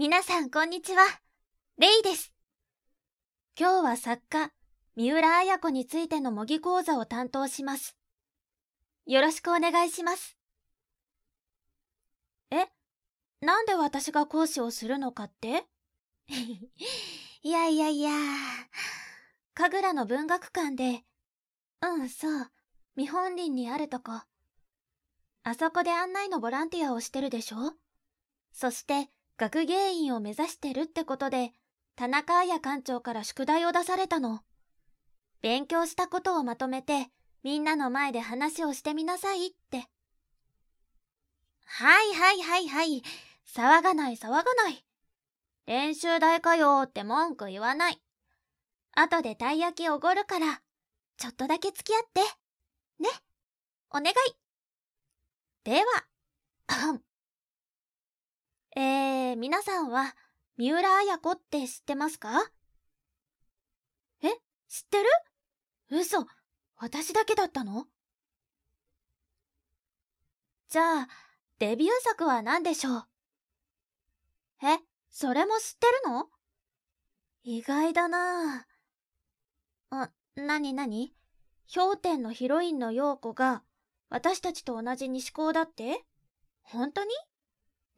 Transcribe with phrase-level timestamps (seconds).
[0.00, 1.02] 皆さんこんにちは。
[1.76, 2.32] レイです。
[3.58, 4.52] 今日は作家、
[4.94, 7.96] 三浦綾子についての模擬講座を担当します。
[9.06, 10.36] よろしくお願いします。
[12.52, 12.68] え
[13.44, 15.64] なんで私が講師をするのかって？
[17.42, 18.12] いやいやいや、
[19.54, 21.02] 神楽の文学館で、
[21.82, 22.46] うん、そう、
[22.94, 24.12] 見本林にあるとこ。
[25.42, 27.72] あそこで案内のボランティアをしてるでしょ？
[28.52, 31.52] そして、学芸員を目指してるってことで、
[31.94, 34.40] 田中彩館長から宿題を出されたの。
[35.42, 37.08] 勉強したことをまとめて、
[37.44, 39.88] みんなの前で話をしてみなさいって。
[41.64, 43.02] はいはいはいはい。
[43.46, 44.84] 騒がない騒がない。
[45.66, 48.02] 練習台かよって文句言わない。
[48.92, 50.62] 後でたい焼きおごるから、
[51.16, 52.22] ちょっとだけ付き合って。
[53.00, 53.08] ね。
[53.90, 54.14] お願い。
[55.62, 56.06] では、
[59.38, 60.16] 皆さんは、
[60.56, 62.50] 三浦綾子って知ってますか？
[64.20, 64.30] え
[64.66, 66.00] 知ってる？
[66.00, 66.26] 嘘。
[66.76, 67.86] 私だけだったの？
[70.68, 71.08] じゃあ、
[71.60, 73.04] デビュー作は何でしょう？
[74.64, 76.26] え、それも知ってるの？
[77.44, 78.66] 意外だな。
[79.90, 81.14] あ、なになに
[81.72, 83.62] 氷点のヒロインの陽子が
[84.08, 86.04] 私たちと同じ西高だって？
[86.62, 87.10] 本当に？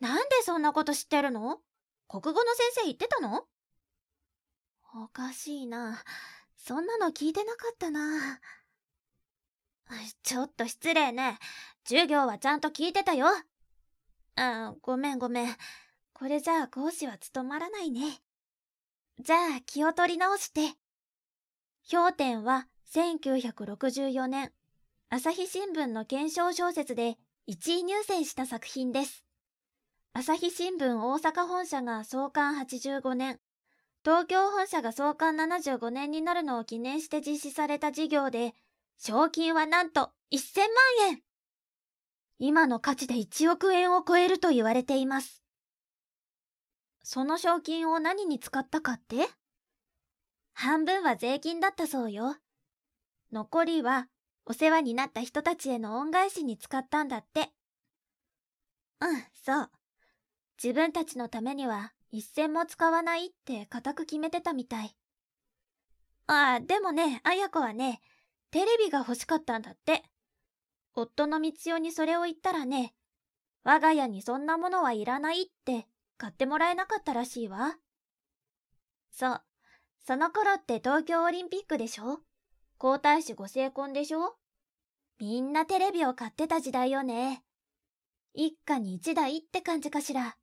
[0.00, 1.58] なんでそんなこと知ってるの？
[2.08, 3.44] 国語の先生言ってたの？
[4.94, 6.02] おかしいな。
[6.56, 8.40] そんなの聞いてなかったな。
[10.22, 11.38] ちょっと失礼ね。
[11.84, 13.26] 授業はちゃんと聞いてたよ。
[14.36, 15.56] あ、ごめんごめん。
[16.12, 18.20] これじゃあ講師は務まらないね。
[19.18, 20.76] じゃあ気を取り直して。
[21.90, 24.52] 氷点は1964年、
[25.08, 27.16] 朝日新聞の検証小説で
[27.48, 29.24] 1位入選した作品です。
[30.12, 33.38] 朝日新聞大阪本社が創刊85年、
[34.04, 38.54] 東京本社が創刊75年になるのを記念して実施された事業で、
[38.98, 41.22] 賞金はなんと1000万円
[42.40, 45.44] 今の価値で1億円を超えると言われています。
[47.04, 49.28] その賞金を何に使ったかって？
[50.54, 52.36] 半分は税金だったそうよ。
[53.32, 54.08] 残りは
[54.44, 57.50] お世話になった人たちへの恩返しに使ったんだって。
[59.00, 59.70] うん、そう。
[60.62, 64.96] 自分たちのためには一銭も使わないって固く決めてたみたい。
[66.26, 68.00] ああ、でもね、あや子はね、
[68.50, 70.02] テレビが欲しかったんだって。
[70.94, 72.94] 夫の道代にそれを言ったらね、
[73.64, 75.86] 我が家にそんなものはいらないって
[76.18, 77.76] 買ってもらえなかったらしいわ。
[79.10, 79.42] そう。
[80.06, 82.20] その頃って東京オリンピックでしょ？
[82.78, 84.36] 皇太子ご成婚でしょ？
[85.18, 87.44] みんなテレビを買ってた時代よね。
[88.34, 90.36] 一家に一台って感じかしら。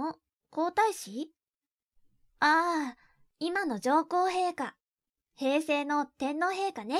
[0.00, 0.14] ん
[0.50, 1.30] 皇太子？
[2.40, 2.96] ああ、
[3.38, 4.76] 今の上皇陛下。
[5.34, 6.98] 平成の天皇陛下ね。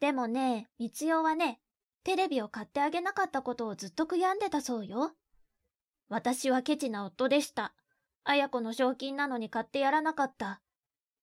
[0.00, 1.60] でもね、三代はね、
[2.04, 5.12] テレビを買ってあげなかったことをずっと悔やんでたそうよ。
[6.08, 7.74] 私はケチな夫でした。
[8.24, 10.60] 綾子の賞金なのに買ってやらなかった。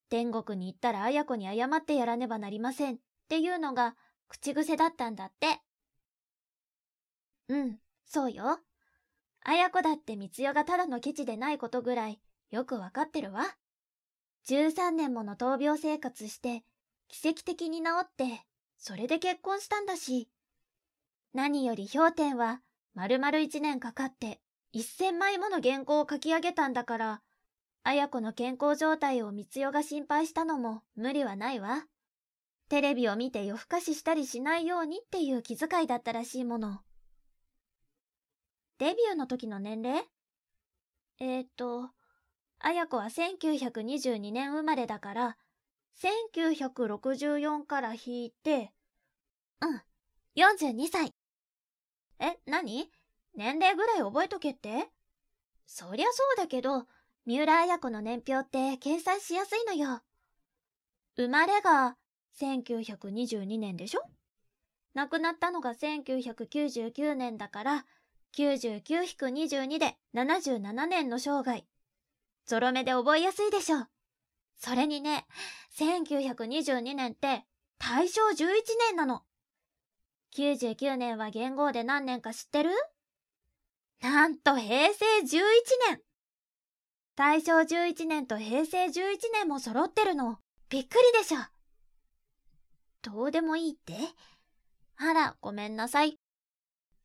[0.08, 2.96] 天国に行ったら綾子に謝ってやらねばなりません。
[2.96, 3.96] っていうのが
[4.28, 5.60] 口癖だったんだって。
[7.48, 8.60] うん、そうよ。
[9.42, 12.20] 綾子だって三代がただのケチでないことぐらい
[12.50, 13.44] よくわかってるわ。
[14.48, 16.64] 13年もの闘病生活して、
[17.08, 18.44] 奇跡的に治って、
[18.76, 20.28] それで結婚したんだし。
[21.32, 22.60] 何より氷点は、
[22.94, 24.40] 丸々1年かかって、
[24.74, 27.22] 1000枚もの原稿を書き上げたんだから、
[27.82, 31.86] 綾子の健康状態を三代が心配したのも無理はないわ。
[32.68, 36.80] テレビを見て夜更かししたりしないようにっていう気遣いだったらしいもの。
[38.80, 40.04] デビューの時の年齢？
[41.20, 41.90] えー、っと、
[42.60, 45.36] 綾子は1922年生まれだから、
[46.02, 48.72] 1964から引いて、
[49.60, 49.82] うん、
[50.34, 51.12] 42歳。
[52.20, 52.90] え、何？
[53.34, 54.88] 年齢ぐらい覚えとけって？
[55.66, 56.86] そりゃそうだけど、
[57.26, 60.00] 三浦綾子の年表って計算しやすいのよ。
[61.16, 61.98] 生まれが
[62.40, 64.00] 1922年でしょ？
[64.94, 67.84] 亡くなったのが1999年だから、
[68.36, 71.64] 99-22で77年の生涯。
[72.46, 73.88] ゾロ目で覚えやすいでしょう。
[74.58, 75.26] それにね、
[75.78, 77.44] 1922年って
[77.78, 78.44] 大正11
[78.88, 79.22] 年なの。
[80.36, 82.70] 99年は元号で何年か知ってる？
[84.00, 85.38] なんと平成11
[85.88, 86.00] 年
[87.16, 88.92] 大正11年と平成11
[89.32, 90.38] 年も揃ってるの。
[90.68, 91.38] びっくりでしょ。
[93.02, 93.94] どうでもいいって？
[94.98, 96.18] あら、ごめんなさい。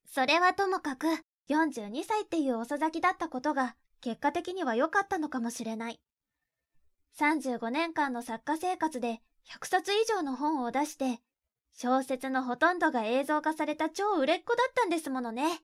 [0.08, 1.08] それはともかく、
[1.50, 6.00] 42歳っていう遅咲きだったことが結果的には良かったのかもしれない。
[7.20, 11.20] 35年間の作家生活で100冊以上の本を出して、
[11.74, 15.60] 小説のほとんどが映像化された超売れっ子だったんですものね。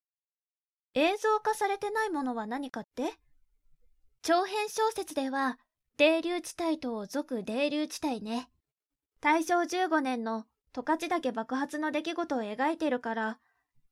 [0.94, 3.14] 映像化されてないものは何かって？
[4.22, 5.58] 長編小説では、
[5.96, 8.48] 泥流地帯と俗泥流地帯ね。
[9.20, 13.38] 大正15年の十勝岳爆発の出来事を描いてるから、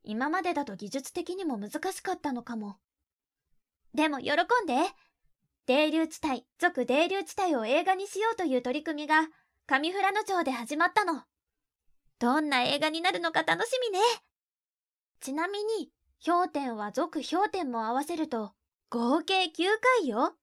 [0.03, 2.77] 今までだと技術的にも難しかったのかも。
[3.95, 4.37] でも喜ん
[4.67, 4.75] で
[5.67, 9.29] 泥流地帯、俗泥流地帯を映画にしようという取り組みが、
[9.67, 11.23] 上富良野町で始まったの。
[12.19, 14.05] どんな映画になるのか楽しみね。
[15.21, 15.93] ちなみに、
[16.27, 18.53] 氷点は俗氷点も合わせると、
[18.89, 19.51] 合計9
[20.01, 20.35] 回よ。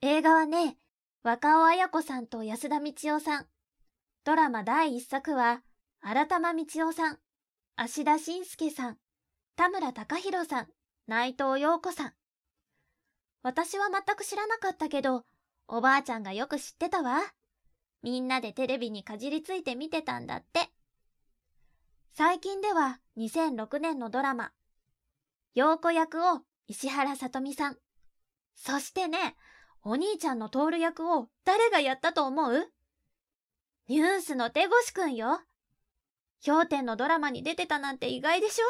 [0.00, 0.78] 映画はね、
[1.22, 3.46] 若尾綾子さんと安田道夫さん。
[4.24, 5.62] ドラマ第1作は、
[6.00, 7.18] 新玉道夫さん、
[7.76, 8.98] 芦田信介さん、
[9.56, 10.68] 田村隆弘さん、
[11.08, 12.12] 内藤陽子さん。
[13.42, 15.24] 私は全く知らなかったけど、
[15.66, 17.20] おばあちゃんがよく知ってたわ。
[18.00, 20.70] みんなでテレビにかじりついて見てたんだって。
[22.12, 24.52] 最近では2006年のドラマ、
[25.56, 27.76] 陽子役を石原さとみさん。
[28.54, 29.34] そしてね、
[29.82, 32.68] お兄ちゃんの徹役を誰がやったと思う？
[33.88, 35.40] ニュースの手越くんよ。
[36.44, 38.64] 氷点のドラマに出てたなんて意外でしょ？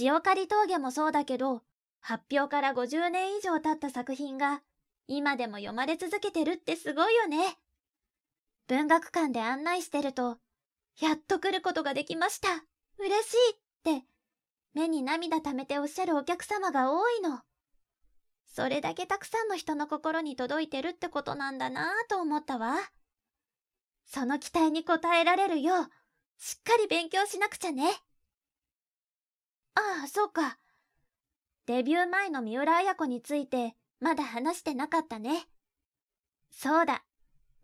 [0.00, 1.62] 塩刈峠もそうだけど、
[2.00, 4.62] 発表から50年以上経った作品が
[5.06, 7.58] 今でも読まれ続けてるってすごいよね。
[8.66, 10.38] 文学館で案内してると、
[11.00, 12.48] やっと来ることができました。
[12.98, 14.06] 嬉しいって、
[14.72, 17.40] 目に涙溜めておっしゃるお客様が多いの。
[18.46, 22.76] それだけたくさんの人の心に届いてるってことなんだなぁと思ったわ。
[24.12, 25.88] その期待に応えられるよう、
[26.36, 27.88] しっかり勉強しなくちゃね。
[29.74, 30.58] ああ、そうか。
[31.64, 35.46] デビュー前の三浦綾子についてまだ話してなかったね。
[36.50, 37.04] そうだ。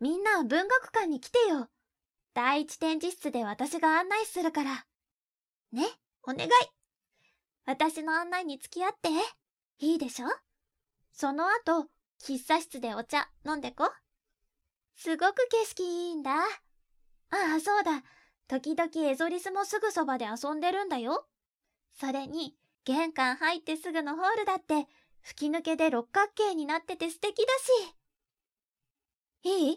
[0.00, 1.68] みんな文学館に来てよ。
[2.32, 4.86] 第一展示室で私が案内するから。
[5.72, 5.86] ね、
[6.22, 6.50] お願い。
[7.66, 9.10] 私の案内に付き合って。
[9.80, 10.28] いいでしょ？
[11.12, 11.88] その後、
[12.22, 13.92] 喫茶室でお茶飲んでこ。
[14.98, 16.32] すごく景色いいんだ。
[16.34, 16.44] あ
[17.30, 18.02] あ、そうだ。
[18.48, 21.28] 時々エゾリスもすぐそばで遊んでるんだよ。
[21.94, 24.88] それに、玄関入ってすぐのホールだって、
[25.22, 27.94] 吹き抜けで六角形になってて素敵だし。
[29.44, 29.68] いい？
[29.68, 29.74] いいの？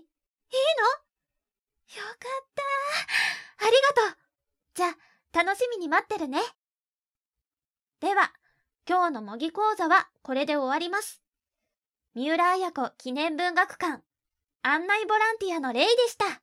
[1.97, 2.47] よかっ
[3.59, 4.17] たありがとう
[4.73, 6.39] じゃあ、楽しみに待ってるね。
[7.99, 8.33] では、
[8.89, 11.21] 今日の模擬講座はこれで終わります。
[12.15, 14.01] 三浦綾子記念文学館
[14.63, 16.41] 案内ボランティアのレイでした。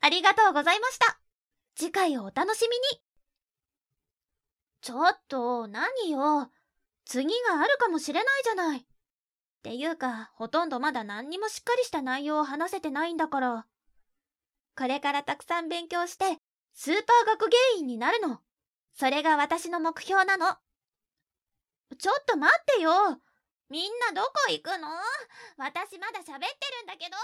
[0.00, 1.20] ありがとうございました。
[1.74, 3.02] 次回をお楽しみに。
[4.80, 6.50] ちょっと、何よ。
[7.04, 8.78] 次があるかもしれないじゃない。
[8.78, 8.84] っ
[9.62, 13.66] ていうか、ほとんどまだ何にもしっかりした内容を話せてないんだから。
[14.76, 16.38] これからたくさん勉強して、
[16.72, 18.40] スーパー学芸員になるの。
[18.94, 20.56] それが私の目標なの。
[21.98, 23.20] ちょっと待ってよ。
[23.68, 24.88] みんなどこ行くの？
[25.58, 27.16] 私まだ喋ってるんだけど。